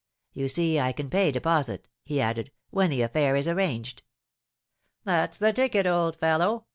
[0.33, 4.01] "You see I can pay deposit," he added, "when the affair is arranged."
[5.03, 6.65] "That's the ticket, old fellow!"